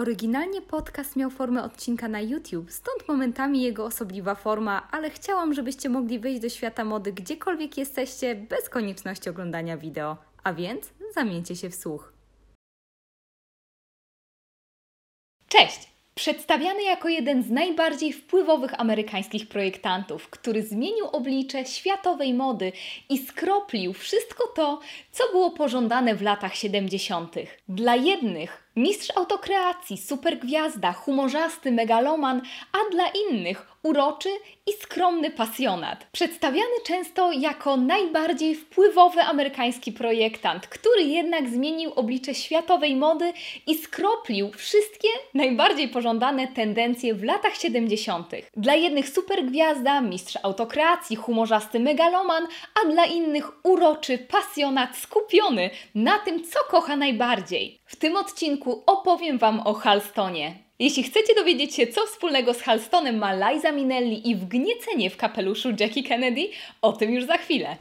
Oryginalnie 0.00 0.62
podcast 0.62 1.16
miał 1.16 1.30
formę 1.30 1.62
odcinka 1.62 2.08
na 2.08 2.20
YouTube, 2.20 2.70
stąd 2.70 3.08
momentami 3.08 3.62
jego 3.62 3.84
osobliwa 3.84 4.34
forma, 4.34 4.88
ale 4.90 5.10
chciałam, 5.10 5.54
żebyście 5.54 5.88
mogli 5.88 6.18
wejść 6.18 6.40
do 6.40 6.48
świata 6.48 6.84
mody 6.84 7.12
gdziekolwiek 7.12 7.78
jesteście, 7.78 8.34
bez 8.34 8.68
konieczności 8.68 9.30
oglądania 9.30 9.76
wideo. 9.76 10.16
A 10.44 10.52
więc 10.52 10.90
zamieńcie 11.14 11.56
się 11.56 11.70
w 11.70 11.74
słuch. 11.74 12.12
Cześć! 15.48 15.90
Przedstawiany 16.14 16.82
jako 16.82 17.08
jeden 17.08 17.42
z 17.42 17.50
najbardziej 17.50 18.12
wpływowych 18.12 18.80
amerykańskich 18.80 19.48
projektantów, 19.48 20.30
który 20.30 20.62
zmienił 20.62 21.06
oblicze 21.06 21.64
światowej 21.64 22.34
mody 22.34 22.72
i 23.08 23.18
skroplił 23.18 23.92
wszystko 23.92 24.46
to, 24.46 24.80
co 25.12 25.24
było 25.32 25.50
pożądane 25.50 26.14
w 26.14 26.22
latach 26.22 26.54
70. 26.54 27.34
Dla 27.68 27.96
jednych 27.96 28.69
mistrz 28.80 29.16
autokreacji, 29.16 29.98
supergwiazda, 29.98 30.92
humorzasty 30.92 31.72
megaloman, 31.72 32.42
a 32.72 32.90
dla 32.92 33.04
innych 33.28 33.66
uroczy 33.82 34.28
i 34.66 34.72
skromny 34.72 35.30
pasjonat. 35.30 36.06
Przedstawiany 36.12 36.74
często 36.86 37.32
jako 37.32 37.76
najbardziej 37.76 38.54
wpływowy 38.54 39.20
amerykański 39.20 39.92
projektant, 39.92 40.66
który 40.66 41.02
jednak 41.02 41.48
zmienił 41.48 41.92
oblicze 41.92 42.34
światowej 42.34 42.96
mody 42.96 43.32
i 43.66 43.74
skroplił 43.74 44.50
wszystkie 44.56 45.08
najbardziej 45.34 45.88
pożądane 45.88 46.48
tendencje 46.48 47.14
w 47.14 47.24
latach 47.24 47.56
70. 47.56 48.30
Dla 48.56 48.74
jednych 48.74 49.08
supergwiazda, 49.08 50.00
mistrz 50.00 50.38
autokreacji, 50.42 51.16
humorzasty 51.16 51.80
megaloman, 51.80 52.46
a 52.82 52.88
dla 52.88 53.04
innych 53.04 53.64
uroczy 53.64 54.18
pasjonat 54.18 54.96
skupiony 54.96 55.70
na 55.94 56.18
tym, 56.18 56.44
co 56.44 56.58
kocha 56.70 56.96
najbardziej. 56.96 57.79
W 57.90 57.96
tym 57.96 58.16
odcinku 58.16 58.82
opowiem 58.86 59.38
Wam 59.38 59.60
o 59.60 59.74
Halstonie. 59.74 60.54
Jeśli 60.78 61.02
chcecie 61.02 61.34
dowiedzieć 61.34 61.74
się, 61.74 61.86
co 61.86 62.06
wspólnego 62.06 62.54
z 62.54 62.60
Halstonem 62.60 63.18
ma 63.18 63.32
Liza 63.34 63.72
Minnelli 63.72 64.30
i 64.30 64.36
wgniecenie 64.36 65.10
w 65.10 65.16
kapeluszu 65.16 65.68
Jackie 65.80 66.02
Kennedy, 66.02 66.48
o 66.82 66.92
tym 66.92 67.10
już 67.10 67.24
za 67.24 67.36
chwilę. 67.36 67.76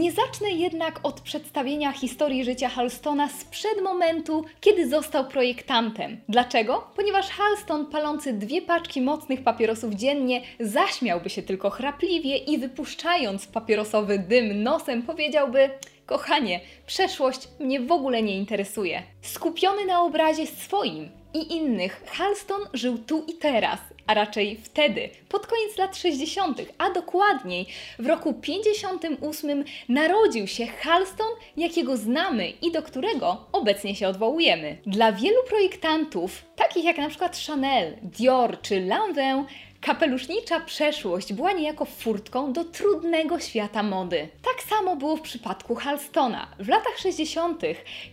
Nie 0.00 0.12
zacznę 0.12 0.50
jednak 0.50 1.00
od 1.02 1.20
przedstawienia 1.20 1.92
historii 1.92 2.44
życia 2.44 2.68
Halstona 2.68 3.28
sprzed 3.28 3.82
momentu, 3.82 4.44
kiedy 4.60 4.88
został 4.88 5.28
projektantem. 5.28 6.20
Dlaczego? 6.28 6.90
Ponieważ 6.96 7.28
Halston, 7.28 7.86
palący 7.86 8.32
dwie 8.32 8.62
paczki 8.62 9.02
mocnych 9.02 9.42
papierosów 9.42 9.94
dziennie, 9.94 10.42
zaśmiałby 10.60 11.30
się 11.30 11.42
tylko 11.42 11.70
chrapliwie 11.70 12.36
i 12.36 12.58
wypuszczając 12.58 13.46
papierosowy 13.46 14.18
dym 14.18 14.62
nosem 14.62 15.02
powiedziałby 15.02 15.70
Kochanie, 16.06 16.60
przeszłość 16.86 17.48
mnie 17.58 17.80
w 17.80 17.92
ogóle 17.92 18.22
nie 18.22 18.36
interesuje. 18.36 19.02
Skupiony 19.22 19.84
na 19.86 20.02
obrazie 20.02 20.46
swoim 20.46 21.08
i 21.34 21.56
innych, 21.56 22.04
Halston 22.06 22.60
żył 22.72 22.98
tu 22.98 23.24
i 23.28 23.34
teraz, 23.34 23.78
a 24.10 24.14
raczej 24.14 24.56
wtedy, 24.62 25.08
pod 25.28 25.46
koniec 25.46 25.78
lat 25.78 25.96
60., 25.96 26.62
a 26.78 26.90
dokładniej 26.90 27.66
w 27.98 28.06
roku 28.06 28.34
58 28.34 29.64
narodził 29.88 30.46
się 30.46 30.66
Halston, 30.66 31.26
jakiego 31.56 31.96
znamy 31.96 32.50
i 32.50 32.72
do 32.72 32.82
którego 32.82 33.46
obecnie 33.52 33.94
się 33.94 34.08
odwołujemy. 34.08 34.76
Dla 34.86 35.12
wielu 35.12 35.42
projektantów, 35.48 36.44
takich 36.56 36.84
jak 36.84 36.98
na 36.98 37.08
przykład 37.08 37.38
Chanel, 37.46 37.96
Dior 38.02 38.60
czy 38.60 38.80
Lanvin, 38.80 39.44
Kapelusznicza 39.80 40.60
przeszłość 40.60 41.32
była 41.32 41.52
niejako 41.52 41.84
furtką 41.84 42.52
do 42.52 42.64
trudnego 42.64 43.40
świata 43.40 43.82
mody. 43.82 44.28
Tak 44.42 44.62
samo 44.68 44.96
było 44.96 45.16
w 45.16 45.20
przypadku 45.20 45.74
Halstona. 45.74 46.48
W 46.58 46.68
latach 46.68 46.98
60., 46.98 47.62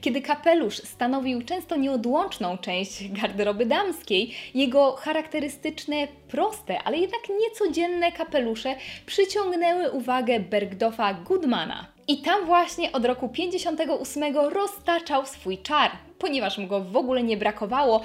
kiedy 0.02 0.22
kapelusz 0.22 0.78
stanowił 0.78 1.42
często 1.42 1.76
nieodłączną 1.76 2.58
część 2.58 3.12
garderoby 3.12 3.66
damskiej, 3.66 4.36
jego 4.54 4.92
charakterystyczne, 4.92 6.08
proste, 6.28 6.84
ale 6.84 6.98
jednak 6.98 7.22
niecodzienne 7.40 8.12
kapelusze 8.12 8.76
przyciągnęły 9.06 9.92
uwagę 9.92 10.40
Bergdorfa 10.40 11.14
Goodmana. 11.14 11.88
I 12.08 12.22
tam 12.22 12.46
właśnie 12.46 12.92
od 12.92 13.06
roku 13.06 13.30
58 13.30 14.36
roztaczał 14.36 15.26
swój 15.26 15.58
czar. 15.58 15.92
Ponieważ 16.20 16.58
mu 16.58 16.68
go 16.68 16.82
w 16.82 16.98
ogóle 16.98 17.24
nie 17.24 17.38
brakowało, 17.38 18.02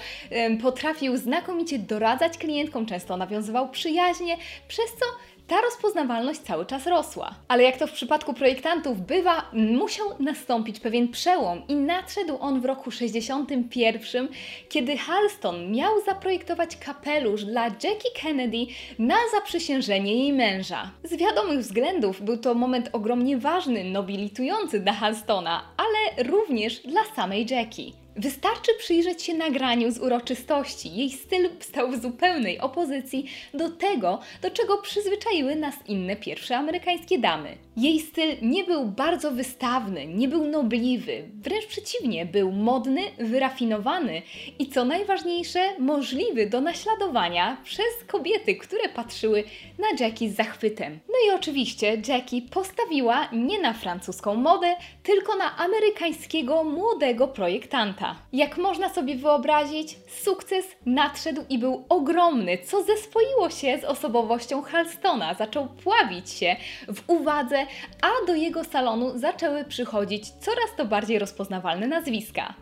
potrafił 0.62 1.16
znakomicie 1.16 1.78
doradzać 1.78 2.38
klientkom, 2.38 2.86
często 2.86 3.16
nawiązywał 3.16 3.68
przyjaźnie, 3.68 4.36
przez 4.68 4.86
co 4.90 5.06
ta 5.46 5.60
rozpoznawalność 5.60 6.40
cały 6.40 6.66
czas 6.66 6.86
rosła. 6.86 7.34
Ale 7.48 7.62
jak 7.62 7.76
to 7.76 7.86
w 7.86 7.92
przypadku 7.92 8.34
projektantów 8.34 9.00
bywa, 9.00 9.50
musiał 9.52 10.06
nastąpić 10.18 10.80
pewien 10.80 11.08
przełom 11.08 11.62
i 11.68 11.74
nadszedł 11.74 12.36
on 12.40 12.60
w 12.60 12.64
roku 12.64 12.90
61, 12.90 14.28
kiedy 14.68 14.96
Halston 14.96 15.72
miał 15.72 16.00
zaprojektować 16.06 16.76
kapelusz 16.76 17.44
dla 17.44 17.64
Jackie 17.64 18.10
Kennedy 18.22 18.66
na 18.98 19.16
zaprzysiężenie 19.34 20.14
jej 20.14 20.32
męża. 20.32 20.90
Z 21.04 21.16
wiadomych 21.16 21.58
względów 21.58 22.22
był 22.22 22.36
to 22.36 22.54
moment 22.54 22.88
ogromnie 22.92 23.38
ważny, 23.38 23.84
nobilitujący 23.84 24.80
dla 24.80 24.92
Halstona, 24.92 25.62
ale 25.76 26.28
również 26.28 26.80
dla 26.80 27.04
samej 27.16 27.46
Jackie. 27.50 28.01
Wystarczy 28.16 28.72
przyjrzeć 28.78 29.22
się 29.22 29.34
nagraniu 29.34 29.90
z 29.90 29.98
uroczystości. 29.98 30.96
Jej 30.96 31.10
styl 31.10 31.50
stał 31.60 31.90
w 31.90 32.02
zupełnej 32.02 32.60
opozycji 32.60 33.26
do 33.54 33.70
tego, 33.70 34.18
do 34.42 34.50
czego 34.50 34.78
przyzwyczaiły 34.78 35.56
nas 35.56 35.74
inne 35.86 36.16
pierwsze 36.16 36.56
amerykańskie 36.56 37.18
damy. 37.18 37.56
Jej 37.76 38.00
styl 38.00 38.36
nie 38.42 38.64
był 38.64 38.84
bardzo 38.84 39.30
wystawny, 39.30 40.06
nie 40.06 40.28
był 40.28 40.44
nobliwy, 40.44 41.28
wręcz 41.34 41.66
przeciwnie, 41.66 42.26
był 42.26 42.52
modny, 42.52 43.00
wyrafinowany 43.18 44.22
i 44.58 44.68
co 44.68 44.84
najważniejsze, 44.84 45.60
możliwy 45.78 46.46
do 46.46 46.60
naśladowania 46.60 47.56
przez 47.64 48.04
kobiety, 48.06 48.56
które 48.56 48.88
patrzyły 48.88 49.44
na 49.78 50.04
Jackie 50.04 50.30
z 50.30 50.36
zachwytem. 50.36 51.00
No 51.08 51.14
i 51.28 51.36
oczywiście 51.36 52.02
Jackie 52.08 52.42
postawiła 52.42 53.28
nie 53.32 53.60
na 53.60 53.72
francuską 53.72 54.34
modę, 54.34 54.76
tylko 55.02 55.36
na 55.36 55.56
amerykańskiego 55.56 56.64
młodego 56.64 57.28
projektanta. 57.28 58.01
Jak 58.32 58.58
można 58.58 58.88
sobie 58.88 59.16
wyobrazić, 59.16 59.96
sukces 60.22 60.64
nadszedł 60.86 61.42
i 61.48 61.58
był 61.58 61.84
ogromny, 61.88 62.58
co 62.58 62.82
zespoiło 62.82 63.50
się 63.50 63.78
z 63.78 63.84
osobowością 63.84 64.62
Halstona. 64.62 65.34
Zaczął 65.34 65.68
pławić 65.68 66.30
się 66.30 66.56
w 66.88 67.02
uwadze 67.06 67.66
a 68.02 68.26
do 68.26 68.34
jego 68.34 68.64
salonu 68.64 69.18
zaczęły 69.18 69.64
przychodzić 69.64 70.30
coraz 70.30 70.76
to 70.76 70.84
bardziej 70.84 71.18
rozpoznawalne 71.18 71.86
nazwiska. 71.88 72.54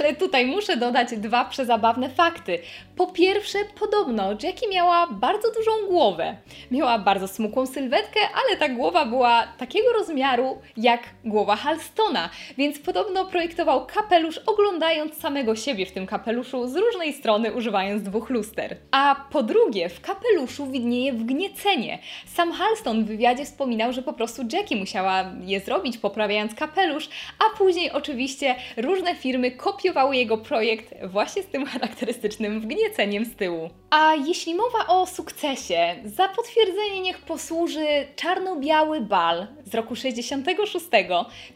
Ale 0.00 0.14
tutaj 0.14 0.46
muszę 0.46 0.76
dodać 0.76 1.08
dwa 1.16 1.44
przezabawne 1.44 2.08
fakty. 2.08 2.58
Po 2.96 3.06
pierwsze, 3.06 3.58
podobno 3.80 4.30
Jackie 4.42 4.68
miała 4.68 5.06
bardzo 5.06 5.52
dużą 5.52 5.70
głowę. 5.88 6.36
Miała 6.70 6.98
bardzo 6.98 7.28
smukłą 7.28 7.66
sylwetkę, 7.66 8.20
ale 8.20 8.56
ta 8.56 8.68
głowa 8.68 9.06
była 9.06 9.46
takiego 9.58 9.92
rozmiaru 9.92 10.58
jak 10.76 11.00
głowa 11.24 11.56
Halstona, 11.56 12.30
więc 12.58 12.78
podobno 12.78 13.24
projektował 13.24 13.86
kapelusz 13.86 14.38
oglądając 14.38 15.16
samego 15.16 15.56
siebie 15.56 15.86
w 15.86 15.92
tym 15.92 16.06
kapeluszu 16.06 16.68
z 16.68 16.76
różnej 16.76 17.12
strony 17.12 17.52
używając 17.52 18.02
dwóch 18.02 18.30
luster. 18.30 18.76
A 18.90 19.16
po 19.30 19.42
drugie, 19.42 19.88
w 19.88 20.00
kapeluszu 20.00 20.66
widnieje 20.66 21.12
wgniecenie. 21.12 21.98
Sam 22.26 22.52
Halston 22.52 23.04
w 23.04 23.08
wywiadzie 23.08 23.44
wspominał, 23.44 23.92
że 23.92 24.02
po 24.02 24.12
prostu 24.12 24.42
Jackie 24.52 24.76
musiała 24.76 25.24
je 25.40 25.60
zrobić 25.60 25.98
poprawiając 25.98 26.54
kapelusz, 26.54 27.08
a 27.38 27.58
później 27.58 27.90
oczywiście 27.90 28.54
różne 28.76 29.14
firmy 29.14 29.50
kopiowały 29.54 30.16
jego 30.16 30.38
projekt 30.38 30.94
właśnie 31.06 31.42
z 31.42 31.46
tym 31.46 31.66
charakterystycznym 31.66 32.60
wgnieceniem 32.60 33.24
z 33.24 33.36
tyłu. 33.36 33.70
A 33.90 34.14
jeśli 34.14 34.54
mowa 34.54 34.86
o 34.88 35.06
sukcesie, 35.06 35.94
za 36.04 36.28
potwierdzenie 36.28 37.00
niech 37.00 37.18
posłuży 37.18 37.86
czarno-biały 38.16 39.00
bal 39.00 39.46
z 39.64 39.74
roku 39.74 39.96
66 39.96 40.86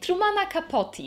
Trumana 0.01 0.47
Capote, 0.53 1.03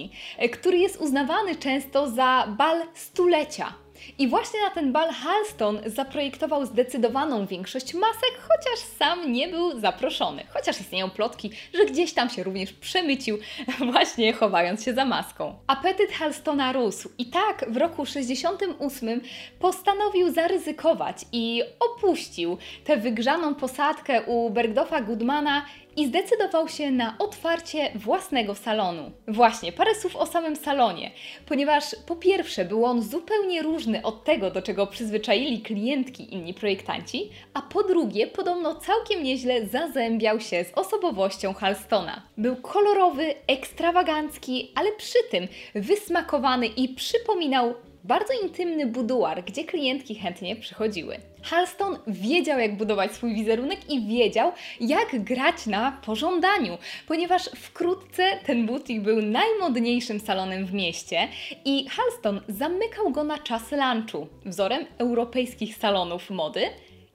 który 0.51 0.77
jest 0.77 1.01
uznawany 1.01 1.56
często 1.56 2.10
za 2.10 2.48
bal 2.57 2.81
stulecia 2.94 3.74
i 4.19 4.27
właśnie 4.27 4.62
na 4.62 4.69
ten 4.69 4.92
bal 4.92 5.09
Halston 5.09 5.80
zaprojektował 5.86 6.65
zdecydowaną 6.65 7.45
większość 7.45 7.94
masek, 7.94 8.39
chociaż 8.48 8.80
sam 9.00 9.31
nie 9.31 9.48
był 9.48 9.80
zaproszony. 9.80 10.44
Chociaż 10.50 10.81
istnieją 10.81 11.09
plotki, 11.09 11.51
że 11.74 11.86
gdzieś 11.86 12.13
tam 12.13 12.30
się 12.30 12.44
również 12.44 12.74
przemycił, 12.74 13.38
właśnie 13.92 14.33
chowając 14.33 14.83
się 14.83 14.94
za 14.94 15.06
maską. 15.06 15.56
Apetyt 15.68 16.12
Halstona 16.12 16.74
rósł 16.74 17.09
i 17.18 17.25
tak 17.25 17.65
w 17.68 17.77
roku 17.77 18.06
68 18.06 19.21
postanowił 19.59 20.33
zaryzykować 20.33 21.18
i 21.31 21.63
opuścił 21.80 22.57
tę 22.83 22.97
wygrzaną 22.97 23.56
posadkę 23.56 24.21
u 24.21 24.50
Bergdorfa 24.50 25.01
Goodmana 25.01 25.65
i 25.98 26.08
zdecydował 26.08 26.68
się 26.68 26.92
na 26.92 27.16
otwarcie 27.20 27.92
własnego 27.96 28.56
salonu. 28.56 29.12
Właśnie, 29.28 29.72
parę 29.72 29.96
słów 29.96 30.16
o 30.16 30.26
samym 30.26 30.56
salonie, 30.56 31.12
ponieważ 31.46 31.84
po 32.08 32.16
pierwsze 32.16 32.66
był 32.66 32.86
on 32.86 33.02
zupełnie 33.02 33.62
różny 33.62 34.02
od 34.04 34.24
tego, 34.24 34.52
do 34.52 34.62
czego 34.62 34.88
przyzwyczaili 34.88 35.62
klientki 35.62 36.34
inni 36.34 36.54
projektanci, 36.54 37.30
a 37.54 37.62
po 37.62 37.84
drugie 37.84 38.28
podobno 38.28 38.76
całkiem 38.76 39.24
nieźle 39.24 39.66
zazębiał 39.68 40.40
się 40.40 40.64
z 40.64 40.74
osobowością 40.76 41.54
Halstona. 41.54 42.22
Był 42.38 42.56
kolorowy, 42.56 43.34
ekstrawagancki, 43.48 44.72
ale 44.76 44.92
przy 44.92 45.18
tym 45.32 45.48
wysmakowany 45.76 46.68
i 46.68 46.90
przypominał 46.90 47.74
bardzo 48.03 48.33
intymny 48.44 48.86
buduar, 48.88 49.44
gdzie 49.44 49.63
klientki 49.63 50.15
chętnie 50.15 50.56
przychodziły. 50.56 51.18
Halston 51.44 51.98
wiedział, 52.07 52.59
jak 52.59 52.77
budować 52.77 53.12
swój 53.12 53.36
wizerunek 53.36 53.89
i 53.89 54.07
wiedział, 54.07 54.51
jak 54.80 55.24
grać 55.24 55.65
na 55.68 56.00
pożądaniu, 56.06 56.77
ponieważ 57.07 57.44
wkrótce 57.44 58.24
ten 58.45 58.65
butik 58.65 59.01
był 59.01 59.21
najmodniejszym 59.21 60.19
salonem 60.19 60.65
w 60.65 60.74
mieście 60.74 61.27
i 61.65 61.89
Halston 61.89 62.42
zamykał 62.48 63.12
go 63.12 63.24
na 63.24 63.38
czas 63.38 63.71
lunchu, 63.71 64.27
wzorem 64.45 64.86
europejskich 64.97 65.75
salonów 65.75 66.30
mody. 66.30 66.62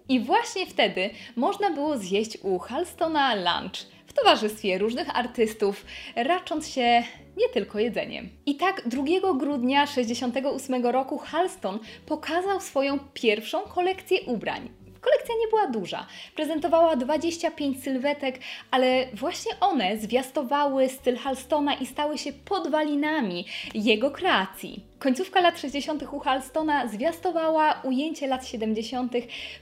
I 0.08 0.20
właśnie 0.20 0.66
wtedy 0.66 1.10
można 1.36 1.70
było 1.70 1.98
zjeść 1.98 2.38
u 2.42 2.58
Halstona 2.58 3.34
lunch 3.34 3.86
w 4.06 4.12
towarzystwie 4.12 4.78
różnych 4.78 5.16
artystów, 5.16 5.84
racząc 6.16 6.68
się 6.68 7.02
nie 7.36 7.48
tylko 7.48 7.78
jedzeniem. 7.78 8.28
I 8.46 8.54
tak 8.56 8.88
2 8.88 9.02
grudnia 9.38 9.86
1968 9.86 10.86
roku 10.86 11.18
Halston 11.18 11.78
pokazał 12.06 12.60
swoją 12.60 12.98
pierwszą 13.14 13.62
kolekcję 13.62 14.20
ubrań. 14.20 14.68
Kolekcja 15.00 15.34
nie 15.40 15.48
była 15.48 15.66
duża. 15.66 16.06
Prezentowała 16.34 16.96
25 16.96 17.82
sylwetek, 17.82 18.38
ale 18.70 19.06
właśnie 19.14 19.52
one 19.60 19.98
zwiastowały 19.98 20.88
styl 20.88 21.16
Halstona 21.16 21.74
i 21.74 21.86
stały 21.86 22.18
się 22.18 22.32
podwalinami 22.32 23.46
jego 23.74 24.10
kreacji. 24.10 24.84
Końcówka 25.06 25.40
lat 25.40 25.60
60. 25.60 26.02
u 26.12 26.18
Halstona 26.18 26.88
zwiastowała 26.88 27.80
ujęcie 27.84 28.26
lat 28.26 28.46
70. 28.46 29.12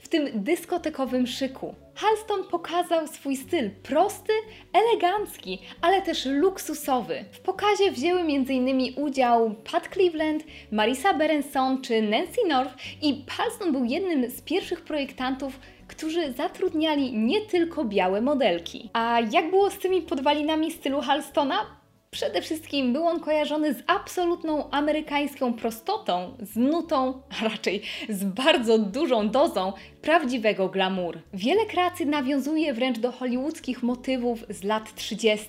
w 0.02 0.08
tym 0.08 0.29
dyskotekowym 0.35 1.26
szyku. 1.26 1.75
Halston 1.94 2.44
pokazał 2.50 3.06
swój 3.06 3.37
styl 3.37 3.70
prosty, 3.70 4.32
elegancki, 4.73 5.58
ale 5.81 6.02
też 6.02 6.26
luksusowy. 6.26 7.25
W 7.32 7.41
pokazie 7.41 7.91
wzięły 7.91 8.20
m.in. 8.20 8.94
udział 8.96 9.55
Pat 9.73 9.88
Cleveland, 9.88 10.44
Marisa 10.73 11.14
Berenson 11.14 11.82
czy 11.82 12.02
Nancy 12.02 12.41
North 12.49 12.75
i 13.02 13.25
Halston 13.29 13.73
był 13.73 13.85
jednym 13.85 14.31
z 14.31 14.41
pierwszych 14.41 14.81
projektantów, 14.81 15.61
którzy 15.88 16.32
zatrudniali 16.32 17.17
nie 17.17 17.41
tylko 17.41 17.85
białe 17.85 18.20
modelki. 18.20 18.91
A 18.93 19.20
jak 19.32 19.50
było 19.50 19.70
z 19.70 19.79
tymi 19.79 20.02
podwalinami 20.02 20.70
stylu 20.70 21.00
Halstona? 21.00 21.84
Przede 22.15 22.43
wszystkim 22.43 22.93
był 22.93 23.07
on 23.07 23.21
kojarzony 23.21 23.75
z 23.75 23.83
absolutną 23.87 24.71
amerykańską 24.71 25.55
prostotą, 25.55 26.37
z 26.41 26.57
nutą, 26.57 27.23
a 27.41 27.49
raczej 27.49 27.83
z 28.09 28.25
bardzo 28.25 28.79
dużą 28.79 29.31
dozą 29.31 29.73
prawdziwego 30.03 30.69
glamour. 30.69 31.19
Wiele 31.33 31.67
kreacji 31.67 32.07
nawiązuje 32.07 32.75
wręcz 32.75 32.99
do 32.99 33.13
hollywoodzkich 33.13 33.83
motywów 33.83 34.45
z 34.49 34.63
lat 34.63 34.95
30. 34.95 35.49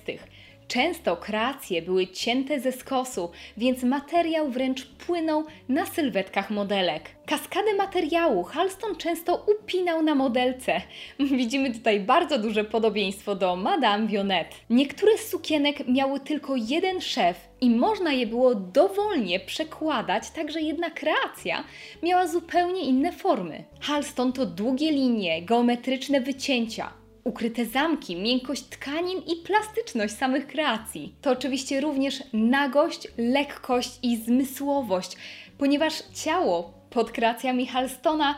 Często 0.68 1.16
kreacje 1.16 1.82
były 1.82 2.06
cięte 2.06 2.60
ze 2.60 2.72
skosu, 2.72 3.30
więc 3.56 3.82
materiał 3.82 4.50
wręcz 4.50 4.86
płynął 4.86 5.44
na 5.68 5.86
sylwetkach 5.86 6.50
modelek. 6.50 7.02
Kaskadę 7.26 7.74
materiału 7.74 8.42
Halston 8.42 8.96
często 8.96 9.44
upinał 9.60 10.02
na 10.02 10.14
modelce. 10.14 10.80
Widzimy 11.38 11.74
tutaj 11.74 12.00
bardzo 12.00 12.38
duże 12.38 12.64
podobieństwo 12.64 13.34
do 13.34 13.56
Madame 13.56 14.06
Vionette. 14.06 14.56
Niektóre 14.70 15.18
z 15.18 15.28
sukienek 15.28 15.88
miały 15.88 16.20
tylko 16.20 16.56
jeden 16.56 17.00
szef 17.00 17.48
i 17.60 17.70
można 17.70 18.12
je 18.12 18.26
było 18.26 18.54
dowolnie 18.54 19.40
przekładać, 19.40 20.30
także 20.30 20.60
jedna 20.60 20.90
kreacja 20.90 21.64
miała 22.02 22.26
zupełnie 22.26 22.80
inne 22.80 23.12
formy. 23.12 23.64
Halston 23.80 24.32
to 24.32 24.46
długie 24.46 24.92
linie, 24.92 25.42
geometryczne 25.42 26.20
wycięcia, 26.20 26.92
ukryte 27.26 27.66
zamki, 27.66 28.16
miękkość 28.16 28.62
tkanin 28.62 29.18
i 29.18 29.36
plastyczność 29.36 30.14
samych 30.14 30.46
kreacji. 30.46 31.14
To 31.22 31.30
oczywiście 31.30 31.80
również 31.80 32.22
nagość, 32.32 33.08
lekkość 33.18 33.98
i 34.02 34.16
zmysłowość, 34.16 35.16
ponieważ 35.58 36.02
ciało 36.14 36.74
pod 36.90 37.12
kreacjami 37.12 37.66
Halstona 37.66 38.34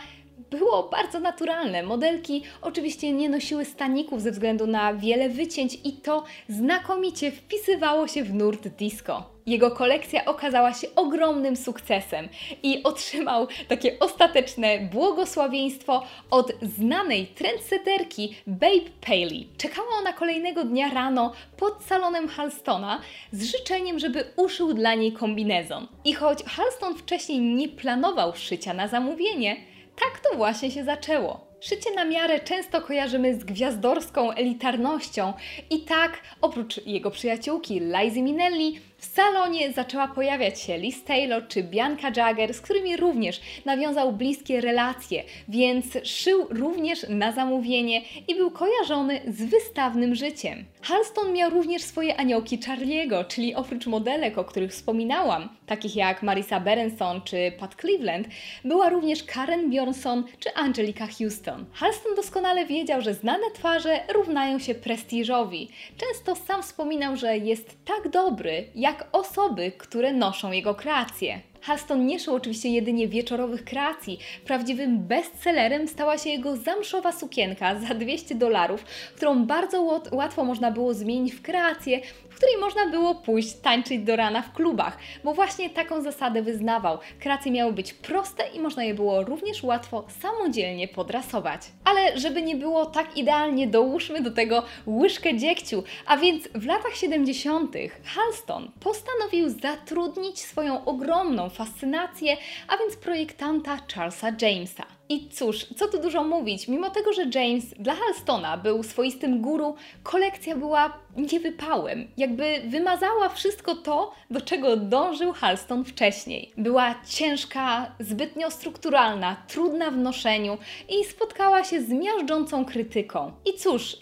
było 0.50 0.82
bardzo 0.82 1.20
naturalne. 1.20 1.82
Modelki 1.82 2.43
oczywiście 2.62 3.12
nie 3.12 3.29
nosiły 3.29 3.64
staników 3.64 4.23
ze 4.23 4.31
względu 4.31 4.67
na 4.67 4.94
wiele 4.94 5.29
wycięć 5.29 5.79
i 5.85 5.93
to 5.93 6.25
znakomicie 6.49 7.31
wpisywało 7.31 8.08
się 8.08 8.25
w 8.25 8.35
nurt 8.35 8.69
disco. 8.69 9.38
Jego 9.46 9.70
kolekcja 9.70 10.25
okazała 10.25 10.75
się 10.75 10.87
ogromnym 10.96 11.56
sukcesem 11.56 12.29
i 12.62 12.82
otrzymał 12.82 13.46
takie 13.69 13.99
ostateczne 13.99 14.79
błogosławieństwo 14.79 16.02
od 16.31 16.52
znanej 16.62 17.26
trendseterki 17.26 18.37
Babe 18.46 18.91
Paley. 19.06 19.49
Czekała 19.58 19.88
ona 19.99 20.12
kolejnego 20.12 20.64
dnia 20.64 20.88
rano 20.94 21.32
pod 21.56 21.82
salonem 21.84 22.29
Halstona 22.29 23.00
z 23.32 23.44
życzeniem, 23.44 23.99
żeby 23.99 24.25
uszył 24.37 24.75
dla 24.75 24.94
niej 24.94 25.12
kombinezon. 25.12 25.87
I 26.05 26.12
choć 26.12 26.44
Halston 26.44 26.94
wcześniej 26.94 27.41
nie 27.41 27.69
planował 27.69 28.37
szycia 28.37 28.75
na 28.75 28.88
zamówienie, 28.88 29.56
tak 30.00 30.21
to 30.21 30.37
właśnie 30.37 30.71
się 30.71 30.85
zaczęło. 30.85 31.49
Szycie 31.61 31.95
na 31.95 32.05
miarę 32.05 32.41
często 32.41 32.81
kojarzymy 32.81 33.41
z 33.41 33.45
gwiazdorską 33.45 34.33
elitarnością 34.33 35.33
i 35.71 35.81
tak, 35.81 36.21
oprócz 36.41 36.87
jego 36.87 37.11
przyjaciółki 37.11 37.81
Lizy 37.81 38.23
Minnelli, 38.23 38.81
w 38.99 39.05
salonie 39.05 39.73
zaczęła 39.73 40.09
pojawiać 40.09 40.61
się 40.61 40.79
Liz 40.79 41.05
Taylor 41.05 41.49
czy 41.49 41.62
Bianca 41.62 42.11
Jagger, 42.17 42.55
z 42.55 42.61
którymi 42.61 42.97
również 42.97 43.41
nawiązał 43.65 44.12
bliskie 44.12 44.61
relacje, 44.61 45.25
więc 45.49 45.87
szył 46.05 46.47
również 46.50 47.06
na 47.09 47.33
zamówienie 47.33 48.03
i 48.29 48.35
był 48.35 48.50
kojarzony 48.50 49.21
z 49.27 49.45
wystawnym 49.45 50.15
życiem. 50.15 50.65
Halston 50.83 51.33
miał 51.33 51.50
również 51.50 51.83
swoje 51.83 52.17
aniołki 52.17 52.59
Charliego, 52.62 53.25
czyli 53.25 53.55
oprócz 53.55 53.87
modelek, 53.87 54.39
o 54.39 54.45
których 54.45 54.71
wspominałam, 54.71 55.49
takich 55.67 55.97
jak 55.97 56.23
Marisa 56.23 56.61
Berenson 56.61 57.21
czy 57.23 57.53
Pat 57.59 57.75
Cleveland, 57.81 58.29
była 58.65 58.89
również 58.89 59.25
Karen 59.25 59.71
Bjornson 59.71 60.25
czy 60.39 60.55
Angelica 60.55 61.06
Houston. 61.19 61.67
Halston 61.73 62.15
doskonale 62.15 62.67
wiedział, 62.67 63.01
że 63.01 63.15
znane 63.15 63.51
twarze 63.55 64.01
równają 64.15 64.59
się 64.59 64.75
prestiżowi. 64.75 65.69
Często 65.97 66.44
sam 66.47 66.62
wspominał, 66.62 67.17
że 67.17 67.39
jest 67.39 67.77
tak 67.85 68.09
dobry, 68.09 68.65
jak 68.75 68.88
osoby, 69.12 69.73
które 69.73 70.12
noszą 70.12 70.52
jego 70.52 70.75
kreacje. 70.75 71.40
Halston 71.60 72.06
nie 72.06 72.20
szył 72.20 72.34
oczywiście 72.34 72.69
jedynie 72.69 73.08
wieczorowych 73.08 73.64
kreacji. 73.64 74.19
Prawdziwym 74.44 74.98
bestsellerem 74.98 75.88
stała 75.88 76.19
się 76.19 76.31
jego 76.31 76.56
zamszowa 76.56 77.12
sukienka 77.12 77.81
za 77.81 77.94
200 77.94 78.34
dolarów, 78.34 78.84
którą 79.17 79.46
bardzo 79.46 80.00
łatwo 80.12 80.44
można 80.44 80.70
było 80.70 80.94
zmienić 80.94 81.34
w 81.34 81.43
kreację, 81.43 82.00
w 82.29 82.36
której 82.36 82.56
można 82.60 82.86
było 82.86 83.15
pójść 83.15 83.53
tańczyć 83.53 83.98
do 83.98 84.17
rana 84.17 84.43
w 84.43 84.53
klubach, 84.53 84.98
bo 85.24 85.34
właśnie 85.34 85.70
taką 85.70 86.03
zasadę 86.03 86.43
wyznawał. 86.43 86.98
Kreacje 87.20 87.53
miały 87.53 87.72
być 87.72 87.94
proste 87.94 88.48
i 88.55 88.60
można 88.60 88.84
je 88.84 88.94
było 88.94 89.24
również 89.24 89.62
łatwo 89.62 90.05
samodzielnie 90.20 90.88
podrasować. 90.88 91.60
Ale 91.84 92.19
żeby 92.19 92.43
nie 92.43 92.56
było 92.56 92.86
tak 92.86 93.17
idealnie, 93.17 93.67
dołóżmy 93.67 94.20
do 94.20 94.31
tego 94.31 94.62
łyżkę 94.86 95.36
dziegciu, 95.36 95.84
a 96.06 96.17
więc 96.17 96.48
w 96.55 96.67
latach 96.67 96.96
70. 96.96 97.77
Halston 98.05 98.70
postanowił 98.81 99.48
zatrudnić 99.48 100.41
swoją 100.41 100.84
ogromną 100.84 101.47
fascynację, 101.48 102.36
a 102.69 102.76
więc 102.76 102.96
projektanta 102.96 103.78
Charlesa 103.94 104.32
Jamesa. 104.40 104.84
I 105.08 105.28
cóż, 105.28 105.67
co 105.76 105.88
tu 105.88 106.02
dużo 106.02 106.24
mówić, 106.24 106.69
mimo 106.69 106.90
tego, 106.90 107.12
że 107.12 107.22
James 107.34 107.64
dla 107.78 107.94
Halstona 107.94 108.56
był 108.56 108.82
swoistym 108.82 109.40
guru, 109.40 109.74
kolekcja 110.02 110.56
była 110.56 110.98
niewypałem. 111.17 112.08
Jakby 112.17 112.62
wymazała 112.67 113.28
wszystko 113.28 113.74
to, 113.74 114.12
do 114.31 114.40
czego 114.40 114.76
dążył 114.76 115.32
Halston 115.32 115.84
wcześniej. 115.84 116.52
Była 116.56 116.94
ciężka, 117.08 117.93
zbytnio 118.00 118.50
strukturalna, 118.50 119.36
trudna 119.48 119.90
w 119.90 119.96
noszeniu 119.96 120.58
i 120.88 121.05
spotkała 121.05 121.64
się 121.64 121.82
z 121.82 121.88
miażdżącą 121.88 122.64
krytyką. 122.64 123.32
I 123.44 123.58
cóż, 123.58 123.96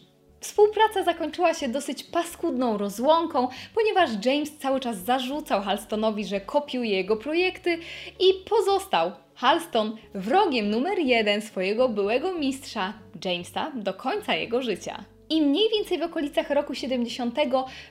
Współpraca 0.46 1.04
zakończyła 1.04 1.54
się 1.54 1.68
dosyć 1.68 2.04
paskudną 2.04 2.78
rozłąką, 2.78 3.48
ponieważ 3.74 4.10
James 4.24 4.58
cały 4.58 4.80
czas 4.80 4.96
zarzucał 4.96 5.62
Halstonowi, 5.62 6.24
że 6.24 6.40
kopiuje 6.40 6.96
jego 6.96 7.16
projekty 7.16 7.78
i 8.20 8.44
pozostał 8.50 9.12
Halston 9.34 9.96
wrogiem 10.14 10.70
numer 10.70 10.98
jeden 10.98 11.42
swojego 11.42 11.88
byłego 11.88 12.34
mistrza, 12.34 12.92
Jamesa, 13.24 13.72
do 13.74 13.94
końca 13.94 14.34
jego 14.34 14.62
życia. 14.62 15.04
I 15.30 15.42
mniej 15.42 15.71
więcej 15.71 15.99
w 15.99 16.02
okolicach 16.02 16.50
roku 16.50 16.75
70 16.75 17.35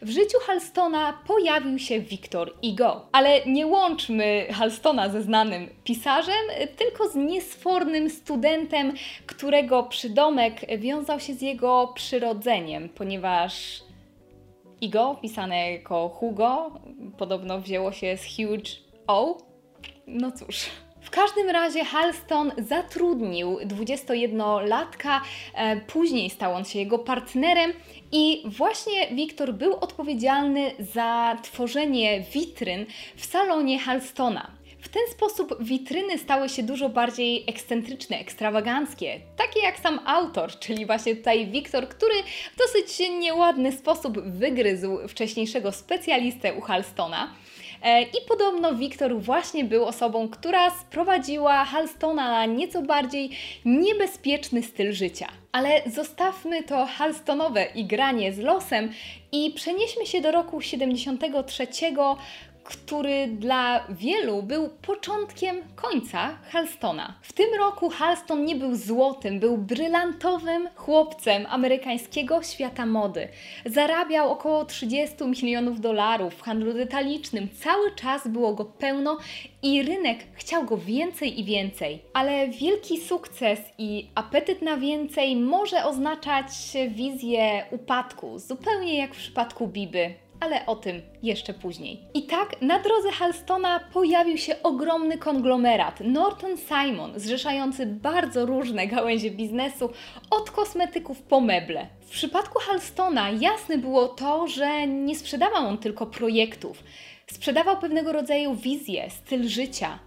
w 0.02 0.10
życiu 0.10 0.38
Halstona 0.42 1.20
pojawił 1.28 1.80
się 1.80 2.00
Victor 2.00 2.54
Hugo. 2.62 3.06
Ale 3.12 3.46
nie 3.46 3.68
łączmy 3.68 4.48
Halstona 4.52 5.10
ze 5.10 5.22
znanym 5.22 5.70
pisarzem, 5.84 6.46
tylko 6.78 7.10
z 7.10 7.16
niesfornym 7.16 8.10
studentem, 8.10 8.94
którego 9.26 9.84
przydomek 9.84 10.80
wiązał 10.80 11.20
się 11.20 11.34
z 11.34 11.42
jego 11.42 11.92
przyrodzeniem, 11.96 12.90
ponieważ 12.90 13.84
Igo, 14.82 15.16
pisane 15.22 15.72
jako 15.72 16.10
Hugo, 16.10 16.72
podobno 17.18 17.62
wzięło 17.62 17.92
się 17.92 18.18
z 18.18 18.26
Huge 18.36 18.72
O. 19.08 19.38
No 20.08 20.32
cóż. 20.32 20.66
W 21.06 21.10
każdym 21.10 21.50
razie 21.50 21.84
Halston 21.84 22.52
zatrudnił 22.58 23.60
21-latka, 23.60 25.22
e, 25.54 25.78
później 25.78 26.30
stał 26.30 26.54
on 26.54 26.66
się 26.66 26.80
jego 26.80 27.00
partnerem 27.00 27.74
i 28.12 28.44
właśnie 28.46 29.08
Wiktor 29.12 29.54
był 29.54 29.76
odpowiedzialny 29.76 30.72
za 30.80 31.38
tworzenie 31.44 32.22
witryn 32.34 32.86
w 33.16 33.26
salonie 33.26 33.80
Halstona. 33.80 34.52
W 34.80 34.90
ten 34.90 35.02
sposób 35.12 35.56
witryny 35.60 36.18
stały 36.18 36.50
się 36.50 36.64
dużo 36.64 36.90
bardziej 36.90 37.44
ekscentryczne, 37.48 38.20
ekstrawaganckie, 38.20 39.20
takie 39.38 39.60
jak 39.60 39.80
sam 39.80 40.00
autor, 40.06 40.60
czyli 40.60 40.86
właśnie 40.86 41.16
tutaj 41.16 41.48
Wiktor, 41.48 41.90
który 41.90 42.16
w 42.54 42.58
dosyć 42.58 43.10
nieładny 43.10 43.72
sposób 43.72 44.20
wygryzł 44.20 45.08
wcześniejszego 45.08 45.72
specjalistę 45.72 46.54
u 46.54 46.62
Halstona. 46.62 47.36
E, 47.82 48.02
I 48.02 48.28
podobno 48.28 48.74
Wiktor 48.74 49.22
właśnie 49.22 49.64
był 49.64 49.86
osobą, 49.86 50.30
która 50.30 50.70
sprowadziła 50.70 51.66
Halstona 51.66 52.32
na 52.32 52.46
nieco 52.46 52.82
bardziej 52.82 53.30
niebezpieczny 53.66 54.64
styl 54.64 54.94
życia. 54.94 55.28
Ale 55.52 55.82
zostawmy 55.86 56.64
to 56.64 56.86
halstonowe 56.86 57.66
igranie 57.66 58.34
z 58.34 58.40
losem 58.40 58.92
i 59.32 59.52
przenieśmy 59.56 60.06
się 60.06 60.22
do 60.22 60.32
roku 60.32 60.62
73, 60.62 61.68
który 62.66 63.28
dla 63.28 63.88
wielu 63.90 64.44
był 64.44 64.70
początkiem 64.70 65.56
końca 65.76 66.38
Halstona. 66.50 67.14
W 67.22 67.34
tym 67.34 67.54
roku 67.60 67.90
Halston 67.90 68.46
nie 68.46 68.56
był 68.56 68.76
złotym, 68.76 69.40
był 69.40 69.58
brylantowym 69.58 70.70
chłopcem 70.76 71.46
amerykańskiego 71.50 72.44
świata 72.44 72.86
mody. 72.86 73.28
Zarabiał 73.66 74.32
około 74.32 74.66
30 74.66 75.16
milionów 75.44 75.82
dolarów 75.82 76.34
w 76.34 76.42
handlu 76.42 76.74
detalicznym, 76.74 77.50
cały 77.64 77.96
czas 77.96 78.28
było 78.28 78.54
go 78.54 78.66
pełno 78.66 79.18
i 79.64 79.84
rynek 79.84 80.20
chciał 80.34 80.66
go 80.66 80.78
więcej 80.78 81.40
i 81.40 81.44
więcej. 81.44 82.02
Ale 82.14 82.48
wielki 82.48 83.02
sukces 83.02 83.60
i 83.78 84.08
apetyt 84.16 84.62
na 84.62 84.78
więcej 84.78 85.36
może 85.36 85.86
oznaczać 85.86 86.48
wizję 86.90 87.66
upadku, 87.72 88.40
zupełnie 88.40 88.98
jak 88.98 89.14
w 89.14 89.18
przypadku 89.18 89.68
Biby 89.68 90.25
ale 90.40 90.66
o 90.66 90.76
tym 90.76 91.02
jeszcze 91.24 91.54
później. 91.54 92.04
I 92.14 92.24
tak 92.24 92.62
na 92.62 92.80
drodze 92.80 93.12
Halstona 93.12 93.80
pojawił 93.94 94.38
się 94.38 94.64
ogromny 94.64 95.18
konglomerat 95.18 96.00
Norton 96.00 96.58
Simon, 96.58 97.12
zrzeszający 97.16 97.86
bardzo 97.86 98.46
różne 98.46 98.88
gałęzie 98.88 99.32
biznesu, 99.32 99.90
od 100.30 100.52
kosmetyków 100.52 101.22
po 101.22 101.42
meble. 101.42 101.88
W 102.02 102.10
przypadku 102.10 102.60
Halstona 102.60 103.30
jasne 103.30 103.78
było 103.78 104.08
to, 104.08 104.48
że 104.48 104.88
nie 104.88 105.16
sprzedawał 105.16 105.66
on 105.66 105.78
tylko 105.78 106.06
projektów, 106.06 106.84
sprzedawał 107.28 107.78
pewnego 107.78 108.14
rodzaju 108.14 108.56
wizję, 108.56 109.10
styl 109.10 109.48
życia 109.48 110.00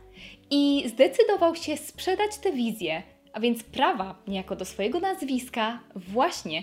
i 0.51 0.85
zdecydował 0.87 1.57
się 1.57 1.77
sprzedać 1.77 2.39
tę 2.39 2.53
wizję, 2.53 3.03
a 3.33 3.41
więc 3.41 3.63
prawa 3.63 4.15
niejako 4.27 4.57
do 4.57 4.65
swojego 4.65 5.01
nazwiska 5.01 5.81
właśnie 5.97 6.63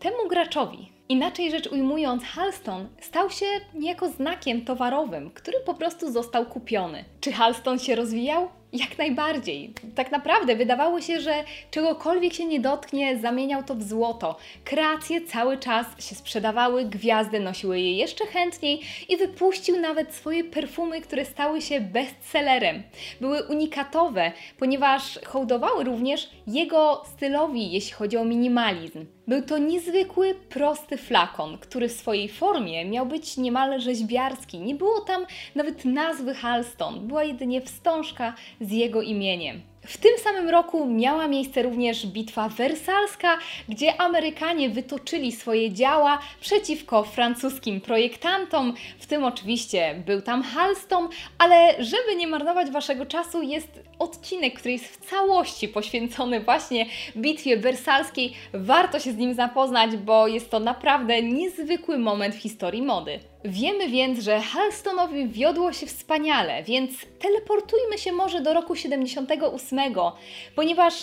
temu 0.00 0.28
graczowi, 0.28 0.94
Inaczej 1.08 1.50
rzecz 1.50 1.66
ujmując, 1.66 2.24
Halston 2.24 2.88
stał 3.00 3.30
się 3.30 3.46
niejako 3.74 4.08
znakiem 4.08 4.64
towarowym, 4.64 5.30
który 5.30 5.60
po 5.60 5.74
prostu 5.74 6.12
został 6.12 6.46
kupiony. 6.46 7.04
Czy 7.20 7.32
Halston 7.32 7.78
się 7.78 7.94
rozwijał? 7.94 8.48
Jak 8.74 8.98
najbardziej. 8.98 9.72
Tak 9.94 10.12
naprawdę 10.12 10.56
wydawało 10.56 11.00
się, 11.00 11.20
że 11.20 11.44
czegokolwiek 11.70 12.34
się 12.34 12.44
nie 12.44 12.60
dotknie, 12.60 13.18
zamieniał 13.18 13.62
to 13.62 13.74
w 13.74 13.82
złoto. 13.82 14.36
Kreacje 14.64 15.20
cały 15.20 15.58
czas 15.58 15.86
się 15.98 16.14
sprzedawały, 16.14 16.84
gwiazdy 16.84 17.40
nosiły 17.40 17.80
je 17.80 17.96
jeszcze 17.96 18.26
chętniej 18.26 18.80
i 19.08 19.16
wypuścił 19.16 19.80
nawet 19.80 20.14
swoje 20.14 20.44
perfumy, 20.44 21.00
które 21.00 21.24
stały 21.24 21.62
się 21.62 21.80
bestsellerem. 21.80 22.82
Były 23.20 23.42
unikatowe, 23.42 24.32
ponieważ 24.58 25.18
hołdowały 25.26 25.84
również 25.84 26.30
jego 26.46 27.02
stylowi, 27.16 27.72
jeśli 27.72 27.92
chodzi 27.92 28.16
o 28.16 28.24
minimalizm. 28.24 29.06
Był 29.28 29.42
to 29.42 29.58
niezwykły, 29.58 30.34
prosty 30.34 30.96
flakon, 30.96 31.58
który 31.58 31.88
w 31.88 31.92
swojej 31.92 32.28
formie 32.28 32.84
miał 32.84 33.06
być 33.06 33.36
niemal 33.36 33.80
rzeźbiarski. 33.80 34.58
Nie 34.58 34.74
było 34.74 35.00
tam 35.00 35.26
nawet 35.54 35.84
nazwy 35.84 36.34
Halston, 36.34 37.08
była 37.08 37.24
jedynie 37.24 37.60
wstążka 37.60 38.34
z 38.64 38.72
jego 38.72 39.02
imieniem. 39.02 39.73
W 39.86 39.98
tym 39.98 40.12
samym 40.18 40.48
roku 40.48 40.86
miała 40.86 41.28
miejsce 41.28 41.62
również 41.62 42.06
bitwa 42.06 42.48
wersalska, 42.48 43.38
gdzie 43.68 44.00
Amerykanie 44.00 44.70
wytoczyli 44.70 45.32
swoje 45.32 45.72
działa 45.72 46.18
przeciwko 46.40 47.02
francuskim 47.02 47.80
projektantom, 47.80 48.74
w 48.98 49.06
tym 49.06 49.24
oczywiście 49.24 50.02
był 50.06 50.22
tam 50.22 50.42
Halston, 50.42 51.08
ale 51.38 51.84
żeby 51.84 52.16
nie 52.16 52.26
marnować 52.26 52.70
Waszego 52.70 53.06
czasu, 53.06 53.42
jest 53.42 53.80
odcinek, 53.98 54.54
który 54.54 54.72
jest 54.72 54.84
w 54.84 55.10
całości 55.10 55.68
poświęcony 55.68 56.40
właśnie 56.40 56.86
bitwie 57.16 57.56
wersalskiej. 57.56 58.32
Warto 58.54 59.00
się 59.00 59.12
z 59.12 59.16
nim 59.16 59.34
zapoznać, 59.34 59.96
bo 59.96 60.28
jest 60.28 60.50
to 60.50 60.60
naprawdę 60.60 61.22
niezwykły 61.22 61.98
moment 61.98 62.34
w 62.34 62.40
historii 62.40 62.82
mody. 62.82 63.20
Wiemy 63.44 63.88
więc, 63.88 64.18
że 64.18 64.40
Halstonowi 64.40 65.28
wiodło 65.28 65.72
się 65.72 65.86
wspaniale, 65.86 66.62
więc 66.62 66.90
teleportujmy 67.18 67.98
się 67.98 68.12
może 68.12 68.40
do 68.40 68.54
roku 68.54 68.76
78, 68.76 69.73
ponieważ 70.54 70.94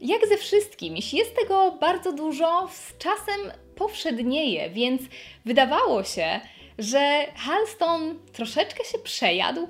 jak 0.00 0.26
ze 0.26 0.36
wszystkim, 0.36 0.96
jest 1.12 1.36
tego 1.36 1.72
bardzo 1.80 2.12
dużo, 2.12 2.68
z 2.72 2.98
czasem 2.98 3.52
powszednieje, 3.76 4.70
więc 4.70 5.02
wydawało 5.44 6.04
się, 6.04 6.40
że 6.78 7.26
Halston 7.36 8.18
troszeczkę 8.32 8.84
się 8.84 8.98
przejadł, 8.98 9.68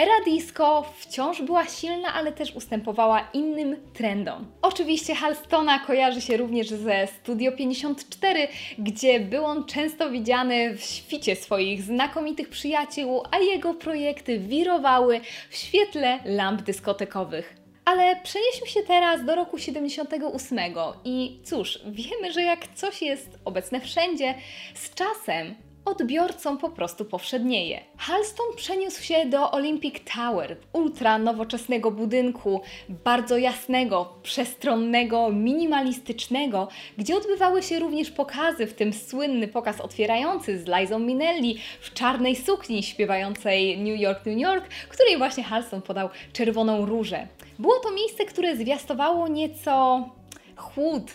Era 0.00 0.24
disco 0.24 0.84
wciąż 0.98 1.42
była 1.42 1.66
silna, 1.66 2.14
ale 2.14 2.32
też 2.32 2.54
ustępowała 2.54 3.28
innym 3.32 3.76
trendom. 3.92 4.46
Oczywiście 4.62 5.14
Halstona 5.14 5.78
kojarzy 5.78 6.20
się 6.20 6.36
również 6.36 6.68
ze 6.68 7.06
Studio 7.06 7.52
54, 7.52 8.48
gdzie 8.78 9.20
był 9.20 9.44
on 9.44 9.64
często 9.64 10.10
widziany 10.10 10.76
w 10.76 10.82
świcie 10.82 11.36
swoich 11.36 11.82
znakomitych 11.82 12.48
przyjaciół, 12.48 13.22
a 13.30 13.38
jego 13.38 13.74
projekty 13.74 14.38
wirowały 14.38 15.20
w 15.50 15.56
świetle 15.56 16.18
lamp 16.24 16.62
dyskotekowych. 16.62 17.59
Ale 17.90 18.16
przenieśmy 18.16 18.66
się 18.66 18.82
teraz 18.82 19.24
do 19.24 19.34
roku 19.34 19.58
78 19.58 20.58
i 21.04 21.40
cóż, 21.44 21.78
wiemy, 21.86 22.32
że 22.32 22.42
jak 22.42 22.74
coś 22.74 23.02
jest 23.02 23.38
obecne 23.44 23.80
wszędzie, 23.80 24.34
z 24.74 24.94
czasem 24.94 25.54
odbiorcom 25.84 26.58
po 26.58 26.68
prostu 26.68 27.04
powszednieje. 27.04 27.80
Halston 27.96 28.46
przeniósł 28.56 29.02
się 29.02 29.26
do 29.26 29.50
Olympic 29.50 29.94
Tower, 30.14 30.56
ultra 30.72 31.18
nowoczesnego 31.18 31.90
budynku, 31.90 32.60
bardzo 32.88 33.36
jasnego, 33.36 34.14
przestronnego, 34.22 35.30
minimalistycznego, 35.30 36.68
gdzie 36.98 37.16
odbywały 37.16 37.62
się 37.62 37.78
również 37.78 38.10
pokazy, 38.10 38.66
w 38.66 38.74
tym 38.74 38.92
słynny 38.92 39.48
pokaz 39.48 39.80
otwierający 39.80 40.58
z 40.58 40.66
Lizą 40.66 40.98
Minelli 40.98 41.58
w 41.80 41.94
czarnej 41.94 42.36
sukni 42.36 42.82
śpiewającej 42.82 43.78
New 43.78 44.00
York, 44.00 44.26
New 44.26 44.38
York, 44.38 44.68
której 44.88 45.18
właśnie 45.18 45.44
Halston 45.44 45.82
podał 45.82 46.08
czerwoną 46.32 46.86
różę. 46.86 47.26
Było 47.60 47.80
to 47.80 47.90
miejsce, 47.90 48.24
które 48.24 48.56
zwiastowało 48.56 49.28
nieco 49.28 50.08
chłód, 50.56 51.12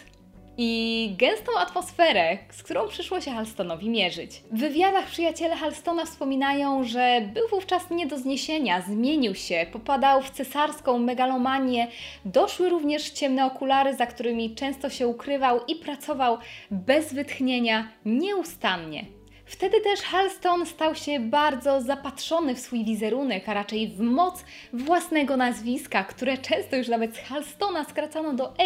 i 0.58 1.16
gęstą 1.18 1.52
atmosferę, 1.60 2.38
z 2.52 2.64
którą 2.64 2.88
przyszło 2.88 3.22
się 3.22 3.32
Halstonowi 3.32 3.90
mierzyć. 3.90 4.44
W 4.52 4.60
wywiadach 4.60 5.06
przyjaciele 5.06 5.56
Halstona 5.56 6.06
wspominają, 6.06 6.84
że 6.84 7.22
był 7.34 7.48
wówczas 7.48 7.90
nie 7.92 8.08
do 8.08 8.18
zniesienia, 8.18 8.82
zmienił 8.82 9.36
się, 9.36 9.66
popadał 9.72 10.22
w 10.22 10.30
cesarską 10.30 11.00
megalomanię, 11.00 11.88
doszły 12.25 12.70
również 12.70 13.10
ciemne 13.10 13.46
okulary, 13.46 13.96
za 13.96 14.06
którymi 14.06 14.56
często 14.56 14.90
się 14.90 15.08
ukrywał 15.08 15.66
i 15.68 15.75
pracował 15.75 16.38
bez 16.72 17.14
wytchnienia, 17.14 17.88
nieustannie. 18.06 19.06
Wtedy 19.46 19.82
też 19.82 20.02
Halston 20.02 20.66
stał 20.66 20.96
się 20.96 21.20
bardzo 21.20 21.82
zapatrzony 21.82 22.56
w 22.56 22.60
swój 22.60 22.86
wizerunek, 22.86 23.50
a 23.50 23.54
raczej 23.54 23.88
w 23.88 24.00
moc 24.00 24.46
własnego 24.74 25.38
nazwiska, 25.38 26.04
które 26.04 26.38
często 26.38 26.75
już 26.75 26.88
nawet 26.88 27.16
z 27.16 27.20
Halstona 27.20 27.84
skracano 27.84 28.34
do 28.34 28.46
H, 28.46 28.64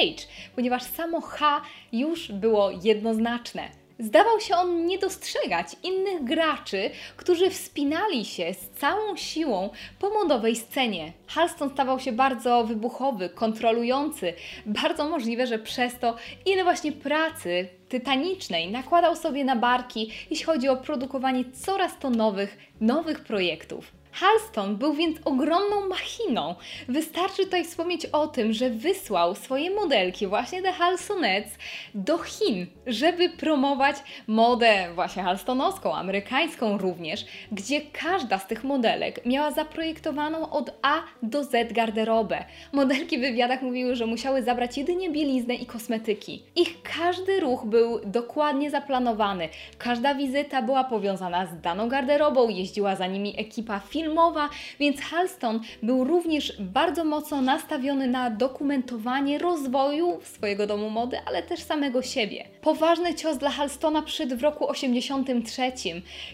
ponieważ 0.56 0.84
samo 0.84 1.22
H 1.22 1.62
już 1.92 2.32
było 2.32 2.72
jednoznaczne. 2.84 3.79
Zdawał 4.00 4.40
się 4.40 4.56
on 4.56 4.86
nie 4.86 4.98
dostrzegać 4.98 5.68
innych 5.84 6.24
graczy, 6.24 6.92
którzy 7.18 7.50
wspinali 7.50 8.26
się 8.26 8.54
z 8.54 8.80
całą 8.80 9.16
siłą 9.16 9.70
po 10.00 10.10
modowej 10.10 10.56
scenie. 10.56 11.14
Halston 11.28 11.70
stawał 11.70 12.00
się 12.00 12.12
bardzo 12.12 12.64
wybuchowy, 12.64 13.30
kontrolujący. 13.30 14.34
Bardzo 14.66 15.10
możliwe, 15.10 15.48
że 15.48 15.60
przez 15.60 16.00
to 16.00 16.16
ile 16.46 16.64
właśnie 16.64 16.92
pracy 16.92 17.68
tytanicznej 17.90 18.72
nakładał 18.72 19.16
sobie 19.16 19.46
na 19.46 19.56
barki, 19.56 20.12
jeśli 20.30 20.46
chodzi 20.46 20.70
o 20.70 20.78
produkowanie 20.78 21.46
coraz 21.52 22.00
to 22.00 22.10
nowych, 22.10 22.58
nowych 22.82 23.20
projektów. 23.20 23.99
Halston 24.12 24.76
był 24.76 24.94
więc 24.94 25.18
ogromną 25.26 25.88
machiną. 25.88 26.56
Wystarczy 26.88 27.44
tutaj 27.44 27.66
wspomnieć 27.66 28.06
o 28.06 28.28
tym, 28.28 28.54
że 28.54 28.70
wysłał 28.70 29.36
swoje 29.36 29.72
modelki, 29.72 30.28
właśnie 30.28 30.62
te 30.62 30.72
Halstonettes, 30.72 31.58
do 31.94 32.18
Chin, 32.18 32.68
żeby 32.88 33.30
promować 33.30 33.96
modę 34.28 34.94
właśnie 34.96 35.24
halstonowską, 35.24 35.96
amerykańską 35.96 36.78
również, 36.78 37.26
gdzie 37.52 37.82
każda 37.82 38.40
z 38.40 38.48
tych 38.48 38.64
modelek 38.64 39.26
miała 39.26 39.52
zaprojektowaną 39.52 40.50
od 40.50 40.72
A 40.82 41.02
do 41.24 41.44
Z 41.44 41.74
garderobę. 41.74 42.46
Modelki 42.74 43.18
w 43.18 43.22
wywiadach 43.22 43.62
mówiły, 43.62 43.96
że 43.96 44.06
musiały 44.06 44.44
zabrać 44.44 44.78
jedynie 44.78 45.10
bieliznę 45.10 45.56
i 45.56 45.66
kosmetyki. 45.66 46.44
Ich 46.56 46.82
każdy 46.98 47.40
ruch 47.40 47.66
był 47.66 48.00
dokładnie 48.06 48.72
zaplanowany. 48.72 49.50
Każda 49.78 50.16
wizyta 50.16 50.62
była 50.62 50.84
powiązana 50.84 51.46
z 51.46 51.62
daną 51.62 51.90
garderobą, 51.90 52.50
jeździła 52.50 52.96
za 52.96 53.08
nimi 53.08 53.40
ekipa 53.40 53.80
filmowa, 53.80 53.99
filmowa, 54.00 54.50
więc 54.80 55.02
Halston 55.02 55.60
był 55.84 56.04
również 56.04 56.54
bardzo 56.60 57.04
mocno 57.04 57.42
nastawiony 57.42 58.08
na 58.08 58.30
dokumentowanie 58.30 59.38
rozwoju 59.38 60.20
swojego 60.24 60.68
domu 60.68 60.90
mody, 60.90 61.18
ale 61.26 61.44
też 61.44 61.60
samego 61.60 62.02
siebie. 62.02 62.46
Poważny 62.62 63.16
cios 63.16 63.38
dla 63.38 63.50
Halstona 63.50 64.02
przyszedł 64.02 64.38
w 64.38 64.44
roku 64.44 64.70
83, 64.70 65.72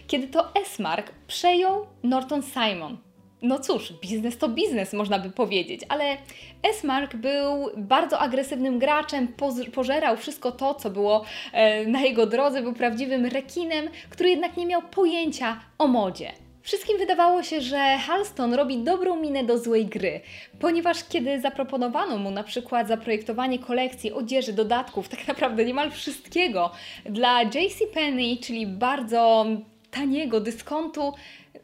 kiedy 0.06 0.28
to 0.28 0.54
S-Mark 0.54 1.12
przejął 1.26 1.86
Norton 2.02 2.42
Simon. 2.42 2.98
No 3.42 3.58
cóż, 3.58 3.92
biznes 4.02 4.38
to 4.38 4.48
biznes, 4.48 4.92
można 4.92 5.18
by 5.18 5.30
powiedzieć, 5.30 5.80
ale 5.88 6.16
S-Mark 6.62 7.16
był 7.16 7.70
bardzo 7.76 8.18
agresywnym 8.18 8.78
graczem, 8.78 9.28
pożerał 9.74 10.16
wszystko 10.16 10.52
to, 10.52 10.74
co 10.74 10.90
było 10.90 11.24
e, 11.52 11.86
na 11.86 12.00
jego 12.00 12.26
drodze, 12.26 12.62
był 12.62 12.72
prawdziwym 12.72 13.26
rekinem, 13.26 13.88
który 14.10 14.30
jednak 14.30 14.56
nie 14.56 14.66
miał 14.66 14.82
pojęcia 14.82 15.60
o 15.78 15.86
modzie. 15.86 16.45
Wszystkim 16.66 16.98
wydawało 16.98 17.42
się, 17.42 17.60
że 17.60 17.98
Halston 17.98 18.54
robi 18.54 18.78
dobrą 18.78 19.16
minę 19.16 19.44
do 19.44 19.58
złej 19.58 19.86
gry, 19.86 20.20
ponieważ 20.60 21.04
kiedy 21.08 21.40
zaproponowano 21.40 22.18
mu 22.18 22.30
na 22.30 22.44
przykład 22.44 22.88
zaprojektowanie 22.88 23.58
kolekcji 23.58 24.12
odzieży, 24.12 24.52
dodatków, 24.52 25.08
tak 25.08 25.28
naprawdę 25.28 25.64
niemal 25.64 25.90
wszystkiego 25.90 26.70
dla 27.04 27.42
JCPenney, 27.42 28.38
czyli 28.38 28.66
bardzo 28.66 29.46
taniego 29.90 30.40
dyskontu, 30.40 31.12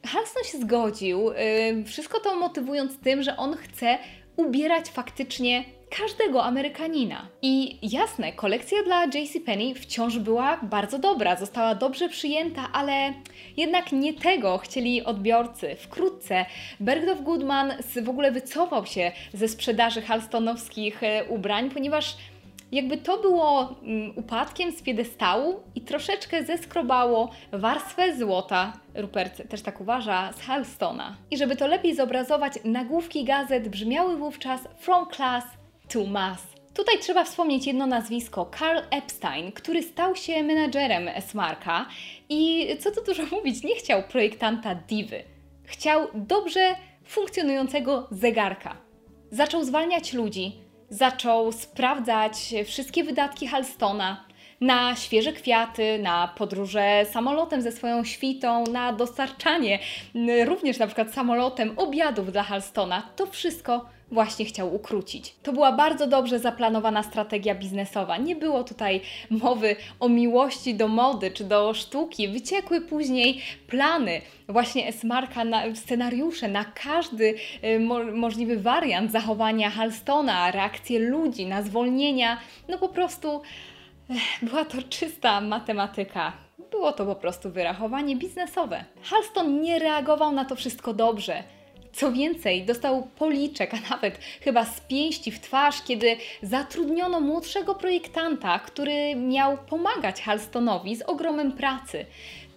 Halston 0.07 0.45
się 0.45 0.59
zgodził. 0.59 1.31
Yy, 1.77 1.85
wszystko 1.85 2.21
to 2.21 2.37
motywując 2.37 2.99
tym, 2.99 3.23
że 3.23 3.37
on 3.37 3.57
chce 3.57 3.99
ubierać 4.37 4.89
faktycznie 4.89 5.65
każdego 5.99 6.45
Amerykanina. 6.45 7.29
I 7.43 7.79
jasne, 7.83 8.33
kolekcja 8.33 8.83
dla 8.83 9.05
JCPenney 9.05 9.75
wciąż 9.75 10.19
była 10.19 10.57
bardzo 10.63 10.99
dobra, 10.99 11.37
została 11.37 11.75
dobrze 11.75 12.09
przyjęta, 12.09 12.69
ale 12.73 13.13
jednak 13.57 13.93
nie 13.93 14.15
tego 14.15 14.59
chcieli 14.59 15.05
odbiorcy. 15.05 15.77
Wkrótce 15.77 16.47
Bergdorf 16.81 17.23
Goodman 17.23 17.73
w 18.03 18.09
ogóle 18.09 18.33
wycofał 18.33 18.87
się 18.87 19.13
ze 19.35 19.49
sprzedaży 19.49 20.03
halstonowskich 20.03 21.03
e, 21.03 21.25
ubrań, 21.25 21.71
ponieważ 21.71 22.17
jakby 22.73 22.99
to 22.99 23.19
było 23.19 23.75
mm, 23.83 24.13
upadkiem 24.19 24.73
z 24.73 24.83
piedestału 24.83 25.61
i 25.75 25.81
troszeczkę 25.81 26.45
zeskrobało 26.45 27.31
warstwę 27.53 28.17
złota, 28.17 28.73
Rupert 28.95 29.49
też 29.49 29.63
tak 29.63 29.81
uważa, 29.81 30.33
z 30.33 30.41
Halstona. 30.41 31.17
I 31.31 31.37
żeby 31.37 31.57
to 31.57 31.67
lepiej 31.67 31.95
zobrazować, 31.95 32.53
nagłówki 32.65 33.25
gazet 33.25 33.69
brzmiały 33.69 34.17
wówczas 34.17 34.61
From 34.79 35.07
Class 35.17 35.45
Tutaj 36.75 36.99
trzeba 36.99 37.25
wspomnieć 37.25 37.67
jedno 37.67 37.87
nazwisko, 37.87 38.51
Carl 38.59 38.79
Epstein, 38.91 39.53
który 39.53 39.83
stał 39.83 40.17
się 40.17 40.43
menadżerem 40.43 41.09
S-Marka 41.09 41.87
i 42.29 42.69
co 42.81 42.91
tu 42.91 43.05
dużo 43.05 43.23
mówić, 43.37 43.65
nie 43.65 43.75
chciał 43.75 44.03
projektanta 44.03 44.75
Divy. 44.75 45.25
Chciał 45.65 46.09
dobrze 46.15 46.75
funkcjonującego 47.05 48.09
zegarka. 48.11 48.77
Zaczął 49.31 49.65
zwalniać 49.65 50.13
ludzi, 50.13 50.53
zaczął 50.91 51.53
sprawdzać 51.53 52.55
wszystkie 52.67 53.05
wydatki 53.05 53.47
Halstona 53.47 54.25
na 54.63 54.97
świeże 54.97 55.33
kwiaty, 55.33 55.99
na 55.99 56.29
podróże 56.29 57.07
samolotem 57.11 57.63
ze 57.63 57.73
swoją 57.73 58.05
świtą, 58.05 58.65
na 58.73 58.93
dostarczanie 58.93 59.79
również 60.45 60.79
na 60.79 60.87
przykład 60.87 61.15
samolotem 61.15 61.73
obiadów 61.77 62.33
dla 62.33 62.43
Halstona. 62.43 63.03
To 63.17 63.27
wszystko 63.27 63.87
właśnie 64.11 64.45
chciał 64.45 64.75
ukrócić. 64.75 65.35
To 65.43 65.53
była 65.53 65.73
bardzo 65.73 66.07
dobrze 66.07 66.39
zaplanowana 66.39 67.03
strategia 67.03 67.55
biznesowa. 67.55 68.17
Nie 68.17 68.37
było 68.37 68.65
tutaj 68.65 69.01
mowy 69.31 69.77
o 70.01 70.09
miłości 70.09 70.75
do 70.75 70.89
mody 70.89 71.31
czy 71.31 71.45
do 71.45 71.75
sztuki. 71.75 72.29
Wyciekły 72.29 72.81
później 72.81 73.41
plany, 73.67 74.21
właśnie 74.49 74.87
Esmarka, 74.87 75.45
na, 75.45 75.75
scenariusze 75.75 76.49
na 76.49 76.65
każdy 76.65 77.35
y, 77.65 77.81
mo 77.81 78.05
możliwy 78.05 78.57
wariant 78.57 79.13
zachowania 79.13 79.71
Halstona, 79.71 80.51
reakcje 80.51 80.99
ludzi 80.99 81.47
na 81.47 81.63
zwolnienia. 81.63 82.39
No 82.69 82.79
po 82.79 82.89
prostu 82.89 83.43
była 84.43 84.65
to 84.65 84.83
czysta 84.83 85.41
matematyka. 85.41 86.33
Było 86.71 86.93
to 86.93 87.07
po 87.07 87.15
prostu 87.15 87.51
wyrachowanie 87.51 88.17
biznesowe. 88.17 88.85
Halston 89.03 89.61
nie 89.61 89.79
reagował 89.79 90.33
na 90.33 90.45
to 90.45 90.57
wszystko 90.57 90.95
dobrze. 90.95 91.45
Co 91.93 92.13
więcej, 92.13 92.65
dostał 92.65 93.09
policzek, 93.19 93.75
a 93.75 93.91
nawet 93.91 94.19
chyba 94.41 94.65
z 94.65 94.81
pięści 94.81 95.31
w 95.31 95.41
twarz, 95.41 95.83
kiedy 95.83 96.17
zatrudniono 96.43 97.21
młodszego 97.21 97.75
projektanta, 97.75 98.59
który 98.59 99.17
miał 99.17 99.59
pomagać 99.59 100.23
Halstonowi 100.23 100.97
z 100.97 101.03
ogromem 101.03 101.53
pracy. 101.53 102.07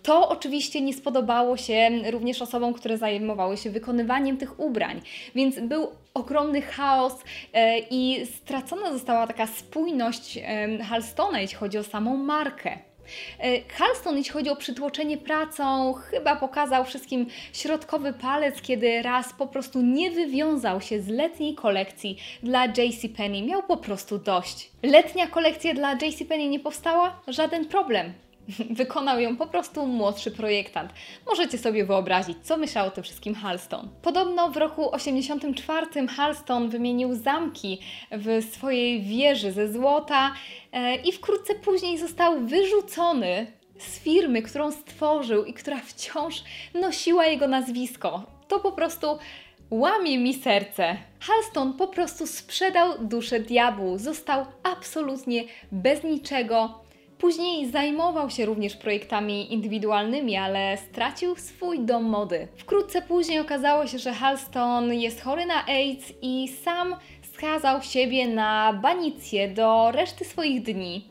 To 0.05 0.29
oczywiście 0.29 0.81
nie 0.81 0.93
spodobało 0.93 1.57
się 1.57 1.89
również 2.11 2.41
osobom, 2.41 2.73
które 2.73 2.97
zajmowały 2.97 3.57
się 3.57 3.69
wykonywaniem 3.69 4.37
tych 4.37 4.59
ubrań, 4.59 5.01
więc 5.35 5.59
był 5.59 5.87
ogromny 6.13 6.61
chaos 6.61 7.13
e, 7.53 7.79
i 7.79 8.25
stracona 8.25 8.93
została 8.93 9.27
taka 9.27 9.47
spójność 9.47 10.37
e, 10.37 10.83
Halstona, 10.83 11.39
jeśli 11.39 11.57
chodzi 11.57 11.77
o 11.77 11.83
samą 11.83 12.17
markę. 12.17 12.77
E, 13.39 13.61
Halston, 13.77 14.17
jeśli 14.17 14.33
chodzi 14.33 14.49
o 14.49 14.55
przytłoczenie 14.55 15.17
pracą, 15.17 15.93
chyba 15.93 16.35
pokazał 16.35 16.85
wszystkim 16.85 17.25
środkowy 17.53 18.13
palec, 18.13 18.61
kiedy 18.61 19.01
raz 19.01 19.33
po 19.33 19.47
prostu 19.47 19.81
nie 19.81 20.11
wywiązał 20.11 20.81
się 20.81 21.01
z 21.01 21.07
letniej 21.07 21.55
kolekcji 21.55 22.17
dla 22.43 22.65
JCPenney. 22.65 23.43
Miał 23.43 23.63
po 23.63 23.77
prostu 23.77 24.17
dość. 24.17 24.69
Letnia 24.83 25.27
kolekcja 25.27 25.73
dla 25.73 25.93
JCPenney 25.93 26.49
nie 26.49 26.59
powstała? 26.59 27.21
Żaden 27.27 27.65
problem. 27.65 28.13
Wykonał 28.69 29.19
ją 29.19 29.37
po 29.37 29.47
prostu 29.47 29.85
młodszy 29.85 30.31
projektant. 30.31 30.91
Możecie 31.27 31.57
sobie 31.57 31.85
wyobrazić, 31.85 32.37
co 32.43 32.57
myślał 32.57 32.87
o 32.87 32.91
tym 32.91 33.03
wszystkim 33.03 33.35
Halston. 33.35 33.89
Podobno 34.01 34.49
w 34.49 34.57
roku 34.57 34.95
84 34.95 36.07
Halston 36.07 36.69
wymienił 36.69 37.15
zamki 37.15 37.79
w 38.11 38.43
swojej 38.53 39.01
wieży 39.01 39.51
ze 39.51 39.73
złota 39.73 40.33
e, 40.71 40.95
i 40.95 41.11
wkrótce 41.11 41.55
później 41.55 41.97
został 41.97 42.39
wyrzucony 42.45 43.47
z 43.79 43.99
firmy, 43.99 44.41
którą 44.41 44.71
stworzył 44.71 45.45
i 45.45 45.53
która 45.53 45.77
wciąż 45.77 46.43
nosiła 46.73 47.25
jego 47.25 47.47
nazwisko. 47.47 48.23
To 48.47 48.59
po 48.59 48.71
prostu 48.71 49.07
łamie 49.71 50.17
mi 50.17 50.33
serce. 50.33 50.97
Halston 51.19 51.73
po 51.73 51.87
prostu 51.87 52.27
sprzedał 52.27 52.93
duszę 52.99 53.39
diabłu, 53.39 53.97
został 53.97 54.45
absolutnie 54.63 55.43
bez 55.71 56.03
niczego 56.03 56.84
Później 57.17 57.71
zajmował 57.71 58.29
się 58.29 58.45
również 58.45 58.75
projektami 58.75 59.53
indywidualnymi, 59.53 60.37
ale 60.37 60.77
stracił 60.77 61.35
swój 61.35 61.79
dom 61.79 62.03
mody. 62.03 62.47
Wkrótce 62.57 63.01
później 63.01 63.39
okazało 63.39 63.87
się, 63.87 63.99
że 63.99 64.13
Halston 64.13 64.93
jest 64.93 65.21
chory 65.21 65.45
na 65.45 65.65
AIDS 65.65 66.13
i 66.21 66.47
sam 66.47 66.95
skazał 67.33 67.81
siebie 67.81 68.27
na 68.27 68.79
banicję 68.81 69.47
do 69.47 69.91
reszty 69.91 70.25
swoich 70.25 70.63
dni. 70.63 71.07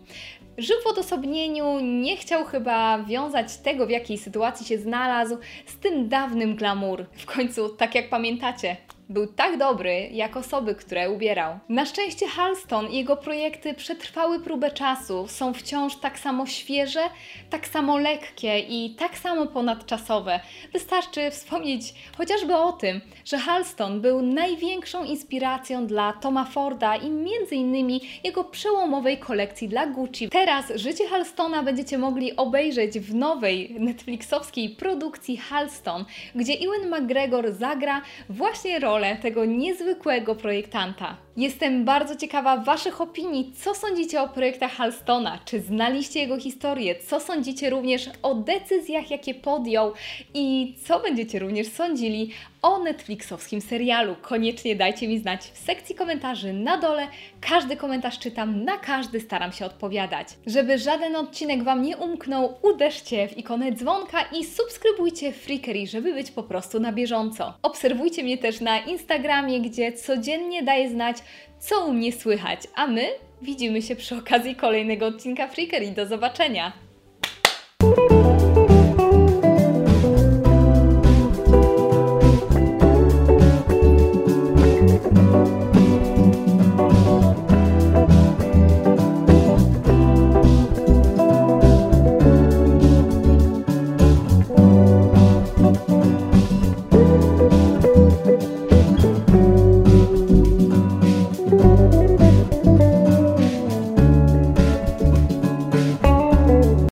Żył 0.59 0.77
w 0.85 0.87
odosobnieniu, 0.87 1.81
nie 1.81 2.17
chciał 2.17 2.45
chyba 2.45 2.99
wiązać 2.99 3.57
tego, 3.57 3.87
w 3.87 3.91
jakiej 3.91 4.19
sytuacji 4.19 4.67
się 4.67 4.79
znalazł, 4.79 5.39
z 5.67 5.77
tym 5.77 6.09
dawnym 6.09 6.57
glamour. 6.57 7.07
W 7.13 7.27
końcu, 7.27 7.69
tak 7.69 7.95
jak 7.95 8.09
pamiętacie, 8.09 8.77
był 9.09 9.27
tak 9.27 9.59
dobry, 9.59 10.09
jak 10.13 10.37
osoby, 10.37 10.75
które 10.75 11.11
ubierał. 11.11 11.59
Na 11.69 11.87
szczęście 11.87 12.27
Halston 12.27 12.91
i 12.91 12.97
jego 12.97 13.17
projekty 13.17 13.75
przetrwały 13.75 14.41
próbę 14.41 14.71
czasu, 14.71 15.29
są 15.29 15.55
wciąż 15.55 15.97
tak 15.97 16.19
samo 16.19 16.47
świeże, 16.47 17.03
tak 17.51 17.69
samo 17.69 17.99
lekkie 17.99 18.59
i 18.59 18.95
tak 18.99 19.19
samo 19.19 19.47
ponadczasowe. 19.47 20.41
Wystarczy 20.73 21.31
wspomnieć 21.31 21.95
chociażby 22.19 22.57
o 22.57 22.73
tym, 22.73 23.01
że 23.25 23.39
Halston 23.39 24.01
był 24.01 24.23
największą 24.23 25.05
inspiracją 25.05 25.87
dla 25.87 26.13
Toma 26.13 26.45
Forda 26.45 26.97
i 26.97 27.11
między 27.11 27.55
innymi 27.55 28.01
jego 28.25 28.45
przełomowej 28.45 29.19
kolekcji 29.19 29.69
dla 29.69 29.87
Gucci. 29.87 30.29
Teraz 30.29 30.73
życie 30.75 31.09
Halstona 31.09 31.63
będziecie 31.63 31.99
mogli 31.99 32.37
obejrzeć 32.37 32.99
w 32.99 33.15
nowej 33.15 33.77
Netflixowskiej 33.79 34.71
produkcji 34.71 35.37
Halston, 35.37 36.05
gdzie 36.35 36.53
Ewan 36.53 37.03
McGregor 37.03 37.53
zagra 37.53 38.03
właśnie 38.29 38.79
rolę 38.95 39.17
tego 39.17 39.45
niezwykłego 39.45 40.35
projektanta. 40.35 41.17
Jestem 41.37 41.85
bardzo 41.85 42.17
ciekawa 42.17 42.57
Waszych 42.57 43.01
opinii. 43.01 43.53
Co 43.57 43.75
sądzicie 43.75 44.23
o 44.23 44.29
projektach 44.29 44.73
Halstona? 44.73 45.39
Czy 45.45 45.61
znaliście 45.61 46.21
jego 46.21 46.39
historię? 46.39 46.95
Co 46.95 47.21
sądzicie 47.21 47.71
również 47.71 48.11
o 48.23 48.35
decyzjach, 48.35 49.11
jakie 49.11 49.35
podjął? 49.35 49.93
I 50.35 50.75
co 50.85 51.01
będziecie 51.01 51.39
również 51.39 51.69
sądzili 51.69 52.31
o 52.65 52.79
Netflixowskim 52.79 53.61
serialu? 53.61 54.17
Koniecznie 54.23 54.77
dajcie 54.77 55.09
mi 55.09 55.19
znać 55.19 55.41
w 55.41 55.59
sekcji 55.59 55.95
komentarzy 55.95 56.53
na 56.53 56.77
dole. 56.77 57.09
Każdy 57.41 57.77
komentarz 57.77 58.19
czytam, 58.19 58.65
na 58.65 58.79
każdy 58.79 59.21
staram 59.21 59.53
się 59.53 59.67
odpowiadać. 59.67 60.29
Żeby 60.47 60.79
żaden 60.79 61.17
odcinek 61.17 61.63
Wam 61.63 61.83
nie 61.83 61.97
umknął, 61.97 62.59
uderzcie 62.63 63.29
w 63.29 63.39
ikonę 63.39 63.73
dzwonka 63.73 64.19
i 64.23 64.45
subskrybujcie 64.45 65.33
Freakery, 65.33 65.87
żeby 65.87 66.15
być 66.15 66.31
po 66.31 66.43
prostu 66.43 66.81
na 66.81 66.93
bieżąco. 66.93 67.55
Obserwujcie 67.63 68.23
mnie 68.23 68.39
też 68.39 68.61
na 68.61 68.79
Instagramie, 68.79 69.61
gdzie 69.61 69.93
codziennie 69.93 70.63
daję 70.63 70.91
znać, 70.91 71.17
co 71.59 71.87
u 71.87 71.93
mnie 71.93 72.13
słychać, 72.13 72.61
a 72.75 72.87
my 72.87 73.09
widzimy 73.43 73.83
się 73.83 73.97
przy 73.97 74.17
okazji 74.17 74.57
kolejnego 74.57 75.07
odcinka 75.07 75.49
Freakery. 75.49 75.91
Do 75.91 76.07
zobaczenia! 76.07 76.84